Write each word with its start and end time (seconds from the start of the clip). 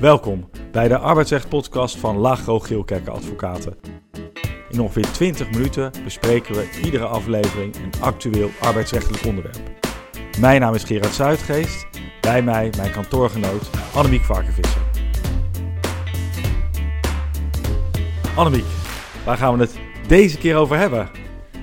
Welkom 0.00 0.50
bij 0.72 0.88
de 0.88 0.98
arbeidsrecht-podcast 0.98 1.96
van 1.96 2.16
Lagro 2.16 2.58
Geelkerken 2.58 3.12
Advocaten. 3.12 3.76
In 4.68 4.80
ongeveer 4.80 5.12
20 5.12 5.50
minuten 5.50 5.92
bespreken 6.04 6.54
we 6.54 6.80
iedere 6.84 7.04
aflevering 7.04 7.74
een 7.74 8.00
actueel 8.00 8.50
arbeidsrechtelijk 8.60 9.24
onderwerp. 9.24 9.60
Mijn 10.38 10.60
naam 10.60 10.74
is 10.74 10.84
Gerard 10.84 11.14
Zuidgeest, 11.14 11.86
bij 12.20 12.42
mij 12.42 12.72
mijn 12.76 12.92
kantoorgenoot 12.92 13.70
Annemiek 13.94 14.22
Varkenvisser. 14.22 14.82
Annemiek, 18.36 18.66
waar 19.24 19.36
gaan 19.36 19.56
we 19.56 19.60
het 19.60 19.78
deze 20.06 20.38
keer 20.38 20.56
over 20.56 20.76
hebben? 20.76 21.10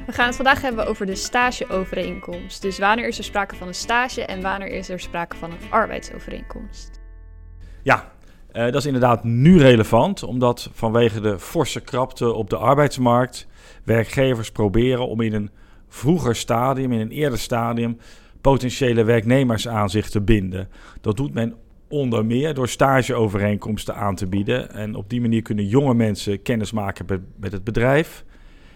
We 0.06 0.12
gaan 0.12 0.28
het 0.28 0.36
vandaag 0.36 0.62
hebben 0.62 0.88
over 0.88 1.06
de 1.06 1.16
stageovereenkomst. 1.16 2.62
Dus 2.62 2.80
wanneer 2.80 3.08
is 3.08 3.18
er 3.18 3.24
sprake 3.24 3.56
van 3.56 3.68
een 3.68 3.74
stage 3.74 4.26
en 4.26 4.42
wanneer 4.42 4.70
is 4.70 4.90
er 4.90 5.00
sprake 5.00 5.36
van 5.36 5.52
een 5.52 5.72
arbeidsovereenkomst? 5.72 7.00
Ja, 7.84 8.16
uh, 8.58 8.64
dat 8.64 8.76
is 8.76 8.86
inderdaad 8.86 9.24
nu 9.24 9.60
relevant, 9.60 10.24
omdat 10.24 10.70
vanwege 10.74 11.22
de 11.22 11.40
forse 11.40 11.82
krapte 11.82 12.34
op 12.34 12.50
de 12.50 12.58
arbeidsmarkt 12.58 13.48
werkgevers 13.84 14.52
proberen 14.52 15.08
om 15.08 15.22
in 15.22 15.34
een 15.34 15.50
vroeger 15.88 16.36
stadium, 16.36 16.92
in 16.92 17.00
een 17.00 17.12
eerder 17.12 17.40
stadium, 17.40 17.98
potentiële 18.42 19.04
werknemers 19.04 19.68
aan 19.68 19.90
zich 19.90 20.10
te 20.10 20.22
binden. 20.22 20.70
Dat 21.02 21.18
doet 21.18 21.34
men 21.34 21.56
onder 21.88 22.26
meer 22.26 22.54
door 22.54 22.68
stageovereenkomsten 22.68 23.96
aan 23.96 24.16
te 24.16 24.28
bieden. 24.28 24.72
En 24.72 24.96
op 24.96 25.10
die 25.10 25.22
manier 25.22 25.42
kunnen 25.42 25.68
jonge 25.68 25.94
mensen 25.94 26.42
kennis 26.42 26.72
maken 26.72 27.06
met 27.36 27.52
het 27.52 27.64
bedrijf 27.64 28.24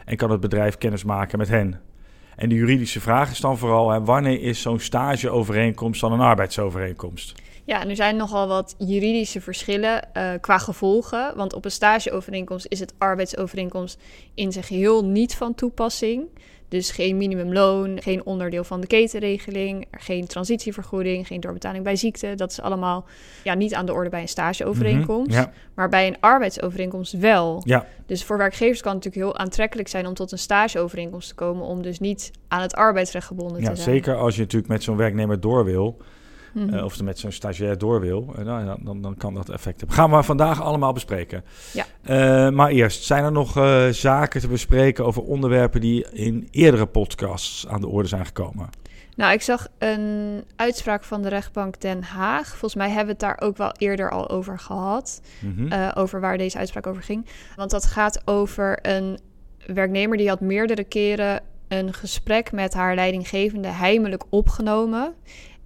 en 0.06 0.18
kan 0.18 0.32
het 0.32 0.40
bedrijf 0.40 0.78
kennis 0.78 1.04
maken 1.04 1.38
met 1.38 1.48
hen. 1.48 1.82
En 2.36 2.50
de 2.50 2.56
juridische 2.56 3.00
vraag 3.00 3.32
is 3.32 3.40
dan 3.40 3.58
vooral: 3.58 4.04
wanneer 4.04 4.42
is 4.42 4.62
zo'n 4.62 4.80
stageovereenkomst 4.80 6.02
dan 6.02 6.12
een 6.12 6.20
arbeidsovereenkomst? 6.20 7.42
Ja, 7.66 7.88
er 7.88 7.96
zijn 7.96 8.16
nogal 8.16 8.48
wat 8.48 8.76
juridische 8.78 9.42
verschillen 9.42 10.08
uh, 10.18 10.32
qua 10.42 10.58
gevolgen. 10.58 11.34
Want 11.36 11.54
op 11.54 11.66
een 11.66 11.72
stageovereenkomst 11.72 12.66
is 12.70 12.80
het 12.80 12.94
arbeidsovereenkomst 12.98 14.00
in 14.34 14.52
zijn 14.52 14.64
geheel 14.64 15.06
niet 15.06 15.36
van 15.36 15.56
toepassing. 15.56 16.28
Dus 16.72 16.92
geen 16.92 17.18
minimumloon, 17.18 18.02
geen 18.02 18.26
onderdeel 18.26 18.64
van 18.64 18.82
de 18.82 18.88
ketenregeling, 18.88 19.88
geen 19.92 20.28
transitievergoeding, 20.28 21.28
geen 21.28 21.40
doorbetaling 21.40 21.84
bij 21.84 21.96
ziekte. 21.96 22.36
Dat 22.36 22.52
is 22.52 22.62
allemaal 22.62 23.06
ja, 23.44 23.54
niet 23.54 23.74
aan 23.74 23.86
de 23.86 23.94
orde 23.94 24.10
bij 24.10 24.22
een 24.22 24.28
stageovereenkomst. 24.28 25.38
Mhm, 25.38 25.50
maar 25.74 25.90
bij 25.90 26.08
een 26.08 26.18
arbeidsovereenkomst 26.20 27.14
wel. 27.14 27.62
Ja. 27.66 27.86
Dus 28.06 28.24
voor 28.24 28.38
werkgevers 28.38 28.82
kan 28.82 28.96
het 28.96 29.04
natuurlijk 29.04 29.34
heel 29.34 29.44
aantrekkelijk 29.44 29.88
zijn 29.88 30.08
om 30.08 30.14
tot 30.14 30.32
een 30.32 30.38
stageovereenkomst 30.38 31.28
te 31.28 31.36
komen. 31.36 31.66
Om 31.66 31.82
dus 31.82 32.00
niet 32.00 32.32
aan 32.48 32.62
het 32.62 32.74
arbeidsrecht 32.74 33.28
gebonden 33.28 33.62
ja, 33.62 33.70
te 33.70 33.76
zijn. 33.76 33.96
Zeker 33.96 34.16
als 34.16 34.36
je 34.36 34.42
natuurlijk 34.42 34.72
met 34.72 34.84
zo'n 34.84 34.98
werknemer 34.98 35.40
door 35.40 35.66
wil. 35.66 35.98
Mhm. 36.52 36.74
Eh, 36.74 36.84
of 36.84 36.94
ze 36.94 37.04
met 37.04 37.20
zo'n 37.20 37.32
stagiair 37.32 37.78
door 37.78 38.00
wil, 38.00 38.36
uh, 38.40 38.46
dan, 38.46 38.80
dan, 38.84 39.02
dan, 39.02 39.18
kan 39.18 39.34
dat 39.34 39.50
effect 39.50 39.80
hebben. 39.80 39.98
Gaan 39.98 40.12
we 40.12 40.24
vandaag 40.24 40.62
allemaal 40.62 40.94
bespreken. 40.94 41.44
Ja. 41.74 41.86
Uh, 42.04 42.54
maar 42.54 42.70
eerst, 42.70 43.04
zijn 43.04 43.24
er 43.24 43.32
nog 43.32 43.52
zaken 43.92 44.42
te 44.42 44.48
bespreken 44.48 45.06
over 45.06 45.24
onderwerpen 45.24 45.82
die 45.82 46.06
in 46.12 46.48
eerdere 46.52 46.86
podcasts 46.86 47.68
aan 47.68 47.82
de 47.82 47.88
orde 47.88 48.08
zijn 48.08 48.26
gekomen? 48.26 48.70
Nou, 49.16 49.34
ik 49.34 49.42
zag 49.42 49.68
een 49.78 50.44
uitspraak 50.56 51.04
van 51.04 51.22
de 51.22 51.30
rechtbank 51.30 51.82
Den 51.82 52.04
Haag. 52.04 52.48
Volgens 52.48 52.76
mij 52.76 52.88
hebben 52.88 53.06
we 53.06 53.12
het 53.12 53.20
daar 53.20 53.48
ook 53.48 53.58
wel 53.58 53.72
eerder 53.78 54.12
al 54.12 54.30
over 54.30 54.60
gehad. 54.60 55.22
Mhm. 55.40 55.90
over 55.94 56.20
waar 56.20 56.38
deze 56.38 56.58
uitspraak 56.58 56.88
over 56.88 57.04
ging. 57.04 57.26
Want 57.56 57.72
dat 57.72 57.86
gaat 57.86 58.22
over 58.26 58.80
een 58.82 59.20
werknemer 59.66 60.18
die 60.18 60.30
had 60.30 60.42
meerdere 60.42 60.84
keren 60.84 61.42
een 61.72 61.94
gesprek 61.94 62.52
met 62.52 62.74
haar 62.74 62.96
leidinggevende 62.96 63.68
heimelijk 63.68 64.24
opgenomen. 64.30 65.14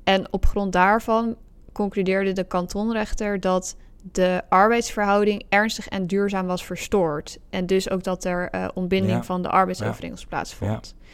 En 0.05 0.33
op 0.33 0.45
grond 0.45 0.73
daarvan 0.73 1.35
concludeerde 1.71 2.31
de 2.31 2.43
kantonrechter 2.43 3.39
dat 3.39 3.75
de 4.11 4.41
arbeidsverhouding 4.49 5.45
ernstig 5.49 5.87
en 5.87 6.07
duurzaam 6.07 6.45
was 6.45 6.65
verstoord. 6.65 7.39
En 7.49 7.65
dus 7.65 7.89
ook 7.89 8.03
dat 8.03 8.23
er 8.23 8.55
uh, 8.55 8.67
ontbinding 8.73 9.25
van 9.25 9.41
de 9.41 9.49
arbeidsovereenkomst 9.49 10.23
ja. 10.23 10.29
plaatsvond. 10.29 10.95
Ja. 10.97 11.13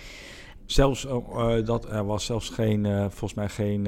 Zelfs 0.66 1.06
uh, 1.06 1.66
dat 1.66 1.90
er 1.90 2.06
was 2.06 2.26
zelfs 2.26 2.50
geen, 2.50 2.86
uh, 2.86 3.00
volgens 3.00 3.34
mij 3.34 3.50
geen 3.50 3.88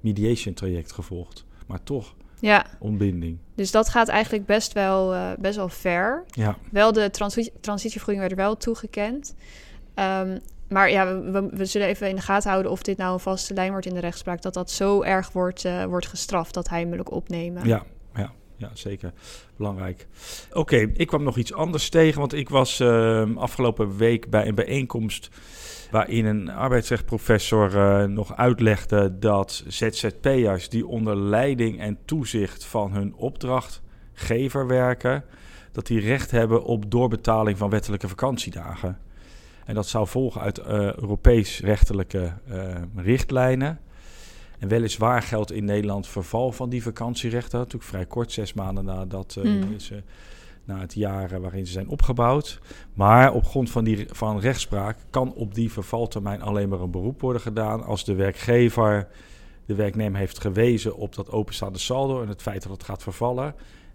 mediation 0.00 0.54
traject 0.54 0.92
gevolgd, 0.92 1.44
maar 1.66 1.82
toch 1.82 2.14
ja. 2.38 2.66
ontbinding. 2.78 3.38
Dus 3.54 3.70
dat 3.70 3.88
gaat 3.88 4.08
eigenlijk 4.08 4.46
best 4.46 4.72
wel, 4.72 5.34
best 5.38 5.56
wel 5.56 5.68
ver. 5.68 6.24
Ja. 6.26 6.56
Wel 6.70 6.92
de 6.92 7.10
transi 7.10 7.50
transitievergoeding 7.60 8.26
werd 8.26 8.38
er 8.38 8.46
wel 8.46 8.56
toegekend. 8.56 9.34
Um, 9.94 10.40
maar 10.74 10.90
ja, 10.90 11.20
we, 11.20 11.48
we, 11.50 11.64
zullen 11.64 11.86
even 11.86 12.08
in 12.08 12.16
de 12.16 12.22
gaten 12.22 12.50
houden 12.50 12.72
of 12.72 12.82
dit 12.82 12.96
nou 12.96 13.12
een 13.12 13.20
vaste 13.20 13.54
lijn 13.54 13.70
wordt 13.70 13.86
in 13.86 13.94
de 13.94 14.00
rechtspraak. 14.00 14.42
Dat 14.42 14.54
dat 14.54 14.70
zo 14.70 15.02
erg 15.02 15.32
wordt, 15.32 15.64
uh, 15.64 15.84
wordt 15.84 16.06
gestraft, 16.06 16.54
dat 16.54 16.68
heimelijk 16.68 17.12
opnemen. 17.12 17.66
Ja, 17.66 17.82
ja, 18.14 18.32
ja 18.56 18.70
zeker. 18.72 19.12
Belangrijk. 19.56 20.06
Oké, 20.52 20.76
ik 20.76 21.06
kwam 21.06 21.22
nog 21.22 21.36
iets 21.36 21.52
anders 21.52 21.88
tegen. 21.88 22.20
Want 22.20 22.32
ik 22.32 22.48
was 22.48 22.80
uh, 22.80 23.36
afgelopen 23.36 23.96
week 23.96 24.30
bij 24.30 24.46
een 24.46 24.54
bijeenkomst 24.54 25.28
waarin 25.90 26.24
een 26.24 26.50
arbeidsrechtprofessor 26.50 27.74
uh, 27.74 28.04
nog 28.04 28.36
uitlegde 28.36 29.18
dat 29.18 29.64
ZZP'ers 29.66 30.68
die 30.68 30.86
onder 30.86 31.16
leiding 31.16 31.80
en 31.80 31.98
toezicht 32.04 32.64
van 32.64 32.92
hun 32.92 33.14
opdrachtgever 33.14 34.66
werken, 34.66 35.24
dat 35.72 35.86
die 35.86 36.00
recht 36.00 36.30
hebben 36.30 36.64
op 36.64 36.90
doorbetaling 36.90 37.58
van 37.58 37.70
wettelijke 37.70 38.08
vakantiedagen. 38.08 38.98
En 39.64 39.74
dat 39.74 39.86
zou 39.86 40.06
volgen 40.06 40.40
uit 40.40 40.58
uh, 40.58 40.66
Europees 40.94 41.60
rechtelijke 41.60 42.32
uh, 42.48 42.74
richtlijnen. 42.96 43.80
En 44.58 44.68
weliswaar 44.68 45.22
geldt 45.22 45.52
in 45.52 45.64
Nederland 45.64 46.06
verval 46.06 46.52
van 46.52 46.68
die 46.68 46.82
vakantierechten. 46.82 47.58
Natuurlijk 47.58 47.84
vrij 47.84 48.06
kort, 48.06 48.32
zes 48.32 48.52
maanden 48.52 48.84
nadat 48.84 49.36
uh, 49.38 49.44
mm. 49.44 49.78
ze, 49.78 50.02
na 50.64 50.80
het 50.80 50.94
jaar 50.94 51.40
waarin 51.40 51.66
ze 51.66 51.72
zijn 51.72 51.88
opgebouwd. 51.88 52.60
Maar 52.94 53.32
op 53.32 53.44
grond 53.44 53.70
van, 53.70 53.84
die, 53.84 54.06
van 54.10 54.40
rechtspraak 54.40 54.98
kan 55.10 55.34
op 55.34 55.54
die 55.54 55.72
vervaltermijn 55.72 56.42
alleen 56.42 56.68
maar 56.68 56.80
een 56.80 56.90
beroep 56.90 57.20
worden 57.20 57.42
gedaan 57.42 57.84
als 57.84 58.04
de 58.04 58.14
werkgever 58.14 59.08
de 59.66 59.74
werknemer 59.74 60.18
heeft 60.18 60.40
gewezen 60.40 60.96
op 60.96 61.14
dat 61.14 61.30
openstaande 61.30 61.78
saldo 61.78 62.22
en 62.22 62.28
het 62.28 62.42
feit 62.42 62.62
dat 62.62 62.72
het 62.72 62.84
gaat 62.84 63.02
vervallen. 63.02 63.54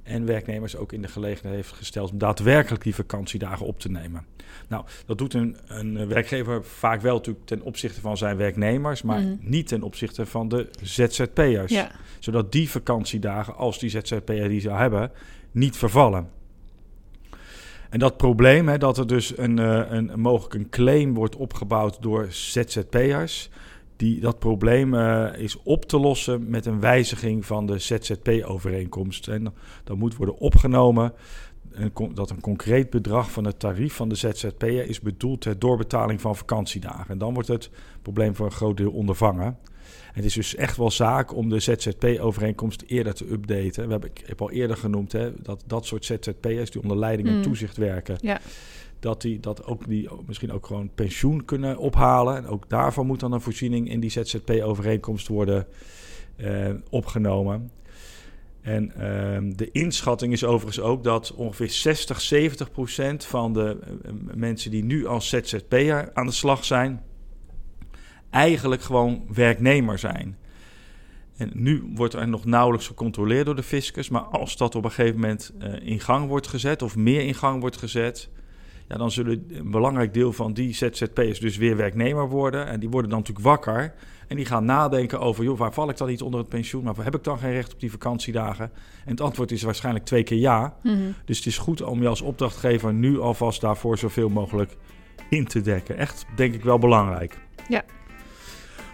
En 0.09 0.25
werknemers 0.25 0.75
ook 0.75 0.93
in 0.93 1.01
de 1.01 1.07
gelegenheid 1.07 1.55
heeft 1.55 1.71
gesteld 1.71 2.11
om 2.11 2.17
daadwerkelijk 2.17 2.83
die 2.83 2.95
vakantiedagen 2.95 3.65
op 3.65 3.79
te 3.79 3.91
nemen. 3.91 4.25
Nou, 4.67 4.85
dat 5.05 5.17
doet 5.17 5.33
een, 5.33 5.57
een 5.67 6.07
werkgever 6.07 6.63
vaak 6.63 7.01
wel 7.01 7.15
natuurlijk 7.15 7.45
ten 7.45 7.61
opzichte 7.61 8.01
van 8.01 8.17
zijn 8.17 8.37
werknemers, 8.37 9.01
maar 9.01 9.21
mhm. 9.21 9.35
niet 9.39 9.67
ten 9.67 9.83
opzichte 9.83 10.25
van 10.25 10.47
de 10.47 10.69
ZZP'ers. 10.81 11.83
Zodat 12.19 12.51
die 12.51 12.69
vakantiedagen, 12.69 13.55
als 13.55 13.79
die 13.79 13.89
ZZP'er 13.89 14.49
die 14.49 14.61
zou 14.61 14.77
hebben, 14.77 15.11
niet 15.51 15.77
vervallen. 15.77 16.29
En 17.89 17.99
dat 17.99 18.17
probleem, 18.17 18.67
hè, 18.67 18.77
dat 18.77 18.97
er 18.97 19.07
dus 19.07 19.37
een, 19.37 19.59
uh, 19.59 19.81
een, 19.89 20.11
mogelijk 20.15 20.53
een 20.53 20.69
claim 20.69 21.13
wordt 21.13 21.35
opgebouwd 21.35 22.01
door 22.01 22.27
ZZP'ers, 22.29 23.49
die, 23.99 24.19
dat 24.19 24.39
probleem 24.39 24.93
uh, 24.93 25.27
is 25.37 25.57
op 25.63 25.85
te 25.85 25.99
lossen 25.99 26.49
met 26.49 26.65
een 26.65 26.79
wijziging 26.79 27.45
van 27.45 27.65
de 27.65 27.79
ZZP-overeenkomst. 27.79 29.27
En 29.27 29.53
dat 29.83 29.97
moet 29.97 30.15
worden 30.15 30.37
opgenomen 30.37 31.13
dat 32.13 32.29
een 32.29 32.41
concreet 32.41 32.89
bedrag 32.89 33.31
van 33.31 33.45
het 33.45 33.59
tarief 33.59 33.93
van 33.93 34.09
de 34.09 34.15
ZZP'er 34.15 34.89
is 34.89 34.99
bedoeld 34.99 35.41
ter 35.41 35.59
doorbetaling 35.59 36.21
van 36.21 36.35
vakantiedagen. 36.35 37.09
En 37.09 37.17
dan 37.17 37.33
wordt 37.33 37.47
het 37.47 37.69
probleem 38.01 38.35
voor 38.35 38.45
een 38.45 38.51
groot 38.51 38.77
deel 38.77 38.91
ondervangen. 38.91 39.57
Het 40.11 40.25
is 40.25 40.33
dus 40.33 40.55
echt 40.55 40.77
wel 40.77 40.91
zaak 40.91 41.35
om 41.35 41.49
de 41.49 41.59
ZZP-overeenkomst 41.59 42.83
eerder 42.87 43.13
te 43.13 43.31
updaten. 43.31 43.85
We 43.85 43.91
hebben, 43.91 44.09
ik 44.09 44.23
heb 44.25 44.41
al 44.41 44.51
eerder 44.51 44.77
genoemd 44.77 45.11
hè, 45.11 45.31
dat 45.41 45.63
dat 45.67 45.85
soort 45.85 46.05
ZZP'ers 46.05 46.71
die 46.71 46.81
onder 46.81 46.97
leiding 46.97 47.27
en 47.27 47.35
mm. 47.35 47.41
toezicht 47.41 47.77
werken, 47.77 48.17
ja. 48.21 48.39
Dat 48.99 49.21
die 49.21 49.39
dat 49.39 49.65
ook 49.65 49.87
die 49.87 50.09
misschien 50.25 50.51
ook 50.51 50.65
gewoon 50.65 50.89
pensioen 50.95 51.45
kunnen 51.45 51.77
ophalen. 51.77 52.37
En 52.37 52.47
ook 52.47 52.69
daarvan 52.69 53.05
moet 53.05 53.19
dan 53.19 53.31
een 53.31 53.41
voorziening 53.41 53.89
in 53.89 53.99
die 53.99 54.09
ZZP-overeenkomst 54.09 55.27
worden 55.27 55.67
uh, 56.37 56.69
opgenomen. 56.89 57.71
En 58.61 58.91
uh, 58.97 59.55
de 59.55 59.71
inschatting 59.71 60.33
is 60.33 60.43
overigens 60.43 60.85
ook 60.85 61.03
dat 61.03 61.33
ongeveer 61.33 61.69
60, 61.69 62.21
70 62.21 62.71
procent 62.71 63.25
van 63.25 63.53
de 63.53 63.77
uh, 64.05 64.11
mensen 64.35 64.71
die 64.71 64.83
nu 64.83 65.05
als 65.05 65.29
ZZP'er 65.29 66.09
aan 66.13 66.25
de 66.25 66.31
slag 66.31 66.65
zijn, 66.65 67.03
eigenlijk 68.29 68.81
gewoon 68.81 69.25
werknemer 69.33 69.99
zijn. 69.99 70.37
En 71.37 71.51
nu 71.53 71.91
wordt 71.95 72.13
er 72.13 72.27
nog 72.27 72.45
nauwelijks 72.45 72.87
gecontroleerd 72.87 73.45
door 73.45 73.55
de 73.55 73.63
fiscus, 73.63 74.09
maar 74.09 74.21
als 74.21 74.57
dat 74.57 74.75
op 74.75 74.83
een 74.83 74.91
gegeven 74.91 75.19
moment 75.19 75.53
uh, 75.61 75.73
in 75.81 75.99
gang 75.99 76.27
wordt 76.27 76.47
gezet 76.47 76.81
of 76.81 76.95
meer 76.95 77.21
in 77.21 77.35
gang 77.35 77.59
wordt 77.59 77.77
gezet, 77.77 78.29
ja, 78.89 78.97
dan 78.97 79.11
zullen 79.11 79.45
een 79.51 79.71
belangrijk 79.71 80.13
deel 80.13 80.33
van 80.33 80.53
die 80.53 80.73
ZZP'ers 80.73 81.39
dus 81.39 81.57
weer 81.57 81.75
werknemer 81.75 82.29
worden. 82.29 82.67
En 82.67 82.79
die 82.79 82.89
worden 82.89 83.09
dan 83.09 83.19
natuurlijk 83.19 83.45
wakker. 83.45 83.93
En 84.27 84.35
die 84.35 84.45
gaan 84.45 84.65
nadenken 84.65 85.19
over, 85.19 85.43
joh, 85.43 85.57
waar 85.57 85.73
val 85.73 85.89
ik 85.89 85.97
dan 85.97 86.07
niet 86.07 86.21
onder 86.21 86.39
het 86.39 86.49
pensioen? 86.49 86.83
Maar 86.83 86.95
heb 87.03 87.15
ik 87.15 87.23
dan 87.23 87.37
geen 87.37 87.51
recht 87.51 87.73
op 87.73 87.79
die 87.79 87.91
vakantiedagen? 87.91 88.71
En 89.05 89.11
het 89.11 89.21
antwoord 89.21 89.51
is 89.51 89.61
waarschijnlijk 89.63 90.05
twee 90.05 90.23
keer 90.23 90.37
ja. 90.37 90.75
Mhm. 90.83 90.97
Dus 91.25 91.37
het 91.37 91.45
is 91.45 91.57
goed 91.57 91.81
om 91.81 92.01
je 92.01 92.07
als 92.07 92.21
opdrachtgever 92.21 92.93
nu 92.93 93.19
alvast 93.19 93.61
daarvoor 93.61 93.97
zoveel 93.97 94.29
mogelijk 94.29 94.75
in 95.29 95.45
te 95.45 95.61
dekken. 95.61 95.97
Echt, 95.97 96.25
denk 96.35 96.53
ik 96.53 96.63
wel 96.63 96.79
belangrijk. 96.79 97.37
Ja. 97.67 97.83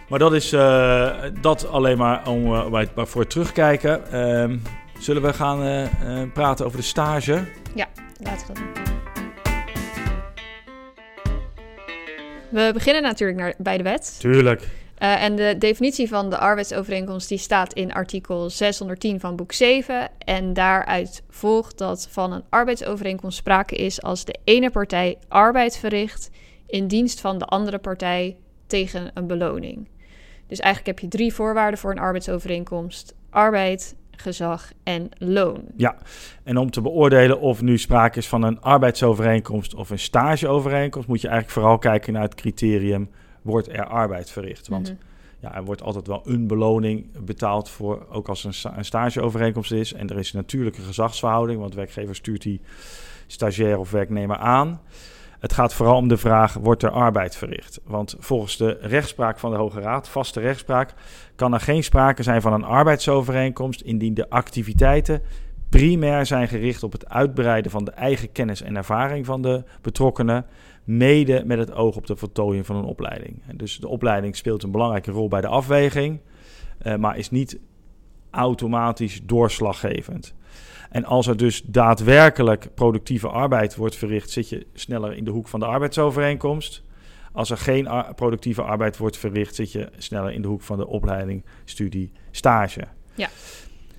Maar 0.08 0.18
dat 0.18 0.34
is 0.34 0.52
uh, 0.52 1.16
dat 1.40 1.68
alleen 1.68 1.98
maar 1.98 2.28
om 2.28 2.52
uh, 2.52 2.84
voor 2.94 3.26
terugkijken. 3.26 4.02
Uh, 4.12 4.58
Zullen 4.98 5.22
we 5.22 5.32
gaan 5.32 5.88
praten 6.32 6.66
over 6.66 6.78
de 6.78 6.84
stage? 6.84 7.44
Ja, 7.74 7.88
laten 8.22 8.46
we 8.46 8.52
dat 8.52 8.56
doen. 8.56 8.95
We 12.56 12.70
beginnen 12.72 13.02
natuurlijk 13.02 13.38
naar, 13.38 13.54
bij 13.58 13.76
de 13.76 13.82
wet. 13.82 14.16
Tuurlijk. 14.18 14.60
Uh, 14.60 15.22
en 15.22 15.36
de 15.36 15.54
definitie 15.58 16.08
van 16.08 16.30
de 16.30 16.38
arbeidsovereenkomst 16.38 17.28
die 17.28 17.38
staat 17.38 17.72
in 17.72 17.92
artikel 17.92 18.50
610 18.50 19.20
van 19.20 19.36
boek 19.36 19.52
7. 19.52 20.08
En 20.18 20.52
daaruit 20.52 21.22
volgt 21.28 21.78
dat 21.78 22.08
van 22.10 22.32
een 22.32 22.44
arbeidsovereenkomst 22.48 23.38
sprake 23.38 23.76
is 23.76 24.02
als 24.02 24.24
de 24.24 24.36
ene 24.44 24.70
partij 24.70 25.18
arbeid 25.28 25.76
verricht 25.76 26.30
in 26.66 26.86
dienst 26.86 27.20
van 27.20 27.38
de 27.38 27.44
andere 27.44 27.78
partij 27.78 28.36
tegen 28.66 29.10
een 29.14 29.26
beloning. 29.26 29.88
Dus 30.46 30.58
eigenlijk 30.58 30.98
heb 30.98 31.10
je 31.10 31.16
drie 31.16 31.34
voorwaarden 31.34 31.80
voor 31.80 31.90
een 31.90 31.98
arbeidsovereenkomst: 31.98 33.14
arbeid, 33.30 33.94
gezag 34.16 34.72
en 34.82 35.08
loon. 35.18 35.64
Ja, 35.76 35.96
en 36.42 36.56
om 36.56 36.70
te 36.70 36.80
beoordelen 36.80 37.40
of 37.40 37.62
nu 37.62 37.78
sprake 37.78 38.18
is 38.18 38.28
van 38.28 38.42
een 38.42 38.60
arbeidsovereenkomst 38.60 39.74
of 39.74 39.90
een 39.90 39.98
stageovereenkomst, 39.98 41.08
moet 41.08 41.20
je 41.20 41.28
eigenlijk 41.28 41.58
vooral 41.58 41.78
kijken 41.78 42.12
naar 42.12 42.22
het 42.22 42.34
criterium: 42.34 43.10
wordt 43.42 43.68
er 43.68 43.86
arbeid 43.86 44.30
verricht? 44.30 44.68
Want 44.68 44.88
mhm. 44.88 44.96
ja, 45.38 45.54
er 45.54 45.64
wordt 45.64 45.82
altijd 45.82 46.06
wel 46.06 46.22
een 46.24 46.46
beloning 46.46 47.06
betaald 47.24 47.68
voor, 47.68 48.06
ook 48.10 48.28
als 48.28 48.44
een, 48.44 48.76
een 48.76 48.84
stageovereenkomst 48.84 49.72
is. 49.72 49.92
En 49.92 50.08
er 50.08 50.18
is 50.18 50.32
natuurlijk 50.32 50.76
een 50.76 50.84
gezagsverhouding, 50.84 51.60
want 51.60 51.74
werkgever 51.74 52.14
stuurt 52.14 52.42
die 52.42 52.60
stagiair 53.26 53.78
of 53.78 53.90
werknemer 53.90 54.36
aan. 54.36 54.80
Het 55.38 55.52
gaat 55.52 55.74
vooral 55.74 55.96
om 55.96 56.08
de 56.08 56.16
vraag: 56.16 56.54
wordt 56.54 56.82
er 56.82 56.90
arbeid 56.90 57.36
verricht? 57.36 57.80
Want 57.84 58.16
volgens 58.18 58.56
de 58.56 58.78
rechtspraak 58.80 59.38
van 59.38 59.50
de 59.50 59.56
Hoge 59.56 59.80
Raad, 59.80 60.08
vaste 60.08 60.40
rechtspraak, 60.40 60.94
kan 61.34 61.52
er 61.52 61.60
geen 61.60 61.84
sprake 61.84 62.22
zijn 62.22 62.40
van 62.40 62.52
een 62.52 62.64
arbeidsovereenkomst 62.64 63.80
indien 63.80 64.14
de 64.14 64.30
activiteiten 64.30 65.22
primair 65.68 66.26
zijn 66.26 66.48
gericht 66.48 66.82
op 66.82 66.92
het 66.92 67.08
uitbreiden 67.08 67.70
van 67.70 67.84
de 67.84 67.90
eigen 67.90 68.32
kennis 68.32 68.62
en 68.62 68.76
ervaring 68.76 69.26
van 69.26 69.42
de 69.42 69.64
betrokkenen, 69.82 70.46
mede 70.84 71.42
met 71.46 71.58
het 71.58 71.72
oog 71.72 71.96
op 71.96 72.06
de 72.06 72.16
voltooiing 72.16 72.66
van 72.66 72.76
een 72.76 72.84
opleiding. 72.84 73.42
Dus 73.54 73.78
de 73.78 73.88
opleiding 73.88 74.36
speelt 74.36 74.62
een 74.62 74.70
belangrijke 74.70 75.10
rol 75.10 75.28
bij 75.28 75.40
de 75.40 75.46
afweging, 75.46 76.20
eh, 76.78 76.96
maar 76.96 77.18
is 77.18 77.30
niet 77.30 77.58
automatisch 78.30 79.20
doorslaggevend. 79.24 80.34
En 80.90 81.04
als 81.04 81.26
er 81.26 81.36
dus 81.36 81.62
daadwerkelijk 81.62 82.68
productieve 82.74 83.28
arbeid 83.28 83.76
wordt 83.76 83.96
verricht, 83.96 84.30
zit 84.30 84.48
je 84.48 84.66
sneller 84.74 85.16
in 85.16 85.24
de 85.24 85.30
hoek 85.30 85.48
van 85.48 85.60
de 85.60 85.66
arbeidsovereenkomst. 85.66 86.82
Als 87.32 87.50
er 87.50 87.58
geen 87.58 87.88
productieve 88.14 88.62
arbeid 88.62 88.96
wordt 88.96 89.16
verricht, 89.16 89.54
zit 89.54 89.72
je 89.72 89.88
sneller 89.96 90.32
in 90.32 90.42
de 90.42 90.48
hoek 90.48 90.62
van 90.62 90.76
de 90.76 90.86
opleiding, 90.86 91.44
studie, 91.64 92.12
stage. 92.30 92.84
Ja. 93.14 93.28